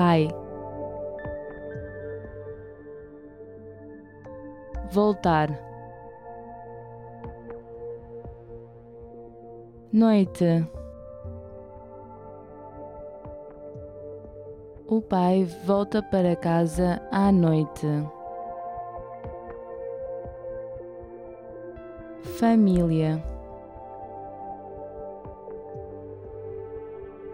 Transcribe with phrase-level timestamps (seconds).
[0.00, 0.30] Pai.
[4.90, 5.50] Voltar.
[9.92, 10.66] Noite.
[14.86, 17.86] O pai volta para casa à noite.
[22.38, 23.22] Família.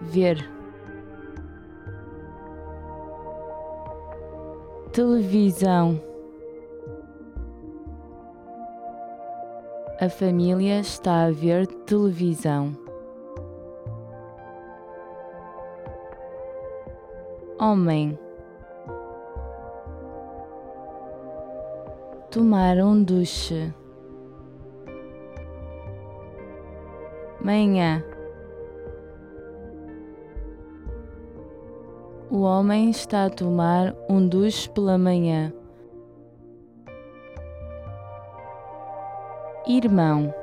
[0.00, 0.61] Ver.
[4.92, 5.98] Televisão.
[9.98, 12.76] A família está a ver televisão.
[17.58, 18.18] Homem.
[22.30, 23.72] Tomar um duche.
[27.40, 28.11] Manhã.
[32.34, 35.52] O homem está a tomar um duche pela manhã.
[39.68, 40.34] Irmão.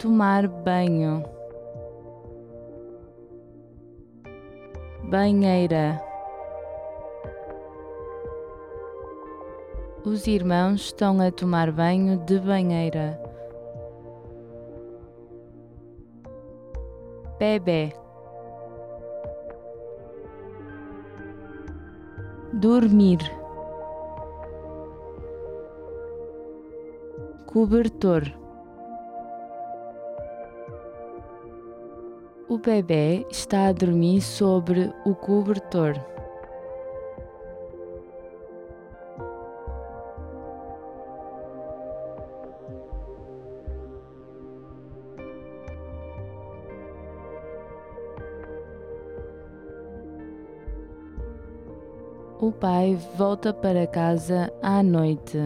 [0.00, 1.22] Tomar banho.
[5.04, 6.02] Banheira.
[10.04, 13.19] Os irmãos estão a tomar banho de banheira.
[17.40, 17.90] Bebê.
[22.52, 23.16] Dormir.
[27.46, 28.24] Cobertor.
[32.46, 35.94] O bebê está a dormir sobre o cobertor.
[52.42, 55.36] O pai volta para casa à noite.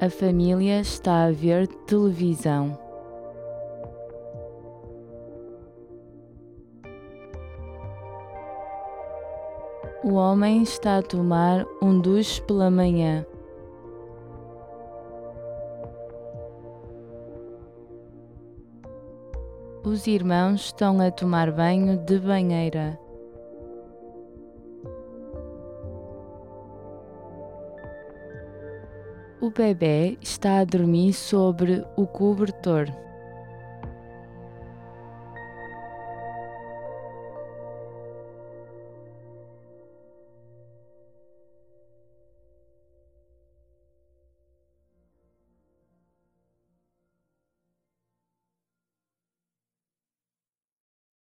[0.00, 2.78] A família está a ver televisão.
[10.04, 13.26] O homem está a tomar um duche pela manhã.
[19.86, 22.98] Os irmãos estão a tomar banho de banheira.
[29.40, 32.88] O bebê está a dormir sobre o cobertor.